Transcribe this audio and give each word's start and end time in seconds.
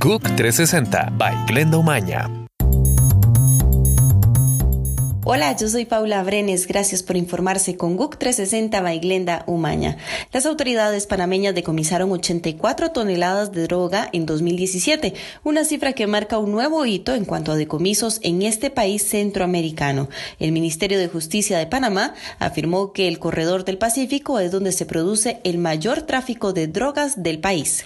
GUC 0.00 0.22
360 0.36 1.12
by 1.18 1.46
Glenda 1.48 1.76
Umaña. 1.76 2.30
Hola, 5.24 5.56
yo 5.56 5.68
soy 5.68 5.86
Paula 5.86 6.22
Brenes. 6.22 6.68
Gracias 6.68 7.02
por 7.02 7.16
informarse 7.16 7.76
con 7.76 7.96
GUC 7.96 8.16
360 8.16 8.80
by 8.80 9.00
Glenda 9.00 9.42
Umaña. 9.48 9.96
Las 10.32 10.46
autoridades 10.46 11.08
panameñas 11.08 11.52
decomisaron 11.56 12.12
84 12.12 12.92
toneladas 12.92 13.50
de 13.50 13.64
droga 13.64 14.08
en 14.12 14.24
2017, 14.24 15.14
una 15.42 15.64
cifra 15.64 15.92
que 15.94 16.06
marca 16.06 16.38
un 16.38 16.52
nuevo 16.52 16.86
hito 16.86 17.16
en 17.16 17.24
cuanto 17.24 17.50
a 17.50 17.56
decomisos 17.56 18.20
en 18.22 18.42
este 18.42 18.70
país 18.70 19.02
centroamericano. 19.02 20.08
El 20.38 20.52
Ministerio 20.52 21.00
de 21.00 21.08
Justicia 21.08 21.58
de 21.58 21.66
Panamá 21.66 22.14
afirmó 22.38 22.92
que 22.92 23.08
el 23.08 23.18
corredor 23.18 23.64
del 23.64 23.78
Pacífico 23.78 24.38
es 24.38 24.52
donde 24.52 24.70
se 24.70 24.86
produce 24.86 25.40
el 25.42 25.58
mayor 25.58 26.02
tráfico 26.02 26.52
de 26.52 26.68
drogas 26.68 27.20
del 27.24 27.40
país. 27.40 27.84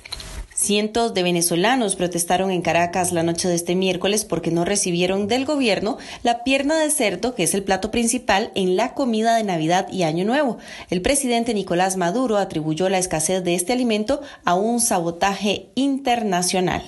Cientos 0.63 1.13
de 1.13 1.25
venezolanos 1.25 1.97
protestaron 1.97 2.53
en 2.53 2.62
Caracas 2.62 3.11
la 3.11 3.25
noche 3.25 3.48
de 3.48 3.57
este 3.57 3.75
miércoles 3.75 4.25
porque 4.25 4.53
no 4.53 4.65
recibieron 4.65 5.27
del 5.27 5.45
gobierno 5.45 5.98
la 6.23 6.45
pierna 6.45 6.79
de 6.79 6.89
cerdo, 6.89 7.34
que 7.34 7.43
es 7.43 7.55
el 7.55 7.65
plato 7.65 7.91
principal 7.91 8.53
en 8.55 8.77
la 8.77 8.95
comida 8.95 9.34
de 9.34 9.43
Navidad 9.43 9.89
y 9.91 10.05
Año 10.05 10.25
Nuevo. 10.25 10.59
El 10.89 11.03
presidente 11.03 11.53
Nicolás 11.53 11.97
Maduro 11.97 12.37
atribuyó 12.37 12.89
la 12.89 12.98
escasez 12.98 13.43
de 13.43 13.56
este 13.56 13.73
alimento 13.73 14.20
a 14.45 14.55
un 14.55 14.79
sabotaje 14.79 15.67
internacional. 15.75 16.84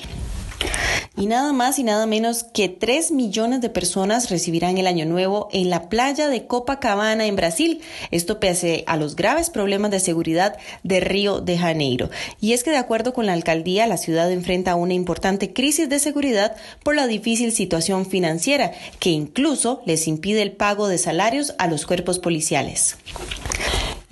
Y 1.16 1.26
nada 1.26 1.52
más 1.52 1.78
y 1.78 1.84
nada 1.84 2.06
menos 2.06 2.42
que 2.42 2.68
3 2.68 3.12
millones 3.12 3.60
de 3.60 3.70
personas 3.70 4.30
recibirán 4.30 4.78
el 4.78 4.88
año 4.88 5.06
nuevo 5.06 5.48
en 5.52 5.70
la 5.70 5.88
playa 5.88 6.28
de 6.28 6.46
Copacabana 6.48 7.26
en 7.26 7.36
Brasil. 7.36 7.82
Esto 8.10 8.40
pese 8.40 8.82
a 8.88 8.96
los 8.96 9.14
graves 9.14 9.48
problemas 9.48 9.92
de 9.92 10.00
seguridad 10.00 10.56
de 10.82 10.98
Río 10.98 11.40
de 11.40 11.56
Janeiro. 11.56 12.10
Y 12.40 12.52
es 12.52 12.64
que 12.64 12.72
de 12.72 12.78
acuerdo 12.78 13.12
con 13.12 13.26
la 13.26 13.32
alcaldía, 13.32 13.86
la 13.86 13.96
ciudad 13.96 14.32
enfrenta 14.32 14.74
una 14.74 14.94
importante 14.94 15.52
crisis 15.52 15.88
de 15.88 16.00
seguridad 16.00 16.56
por 16.82 16.96
la 16.96 17.06
difícil 17.06 17.52
situación 17.52 18.06
financiera 18.06 18.72
que 18.98 19.10
incluso 19.10 19.82
les 19.86 20.08
impide 20.08 20.42
el 20.42 20.52
pago 20.52 20.88
de 20.88 20.98
salarios 20.98 21.54
a 21.58 21.68
los 21.68 21.86
cuerpos 21.86 22.18
policiales. 22.18 22.96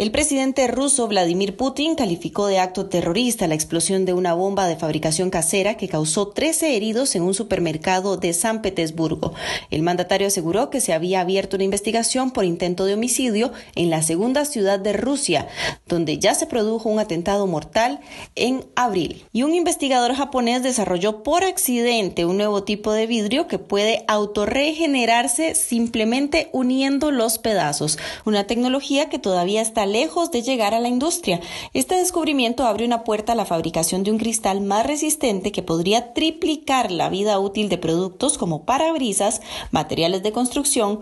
El 0.03 0.11
presidente 0.11 0.67
ruso 0.67 1.07
Vladimir 1.07 1.57
Putin 1.57 1.95
calificó 1.95 2.49
de 2.49 2.59
acto 2.59 2.87
terrorista 2.87 3.47
la 3.47 3.55
explosión 3.55 4.05
de 4.05 4.13
una 4.13 4.35
bomba 4.35 4.67
de 4.67 4.75
fabricación 4.75 5.31
casera 5.31 5.77
que 5.77 5.87
causó 5.87 6.27
13 6.27 6.75
heridos 6.75 7.15
en 7.15 7.23
un 7.23 7.35
supermercado 7.35 8.17
de 8.17 8.33
San 8.33 8.63
Petersburgo. 8.63 9.33
El 9.71 9.83
mandatario 9.83 10.27
aseguró 10.27 10.71
que 10.71 10.81
se 10.81 10.93
había 10.93 11.21
abierto 11.21 11.55
una 11.55 11.63
investigación 11.63 12.33
por 12.33 12.45
intento 12.45 12.85
de 12.85 12.95
homicidio 12.95 13.53
en 13.77 13.91
la 13.91 14.03
segunda 14.03 14.45
ciudad 14.45 14.81
de 14.81 14.93
Rusia, 14.93 15.47
donde 15.87 16.19
ya 16.19 16.35
se 16.35 16.49
produjo 16.49 16.89
un 16.89 16.99
atentado 16.99 17.47
mortal 17.47 18.01
en 18.35 18.65
abril. 18.75 19.25
Y 19.33 19.45
un 19.45 19.55
investigador 19.55 20.15
japonés 20.15 20.65
desarrolló 20.65 21.23
por 21.23 21.45
accidente 21.45 22.25
un 22.25 22.39
nuevo 22.39 22.65
tipo 22.65 22.91
de 22.91 23.07
vidrio 23.07 23.47
que 23.47 23.61
puede 23.61 24.05
autorregenerarse 24.09 25.55
simplemente 25.55 26.49
uniendo 26.51 27.13
los 27.13 27.39
pedazos, 27.39 28.01
una 28.25 28.49
tecnología 28.49 29.09
que 29.09 29.21
todavía 29.21 29.63
está 29.63 29.92
lejos 29.93 30.31
de 30.31 30.43
llegar 30.43 30.75
a 30.75 30.81
la 30.81 30.89
industria. 30.89 31.41
Este 31.75 31.95
descubrimiento 31.95 32.65
abre 32.65 32.85
una 32.85 33.05
puerta 33.05 33.33
a 33.33 33.37
la 33.37 33.45
fabricación 33.45 34.03
de 34.03 34.11
un 34.11 34.19
cristal 34.19 34.61
más 34.61 34.87
resistente 34.87 35.53
que 35.53 35.63
podría 35.63 36.13
triplicar 36.15 36.91
la 36.91 37.09
vida 37.09 37.39
útil 37.39 37.69
de 37.69 37.79
productos 37.79 38.39
como 38.39 38.65
parabrisas, 38.65 39.43
materiales 39.71 40.23
de 40.23 40.33
construcción, 40.33 41.01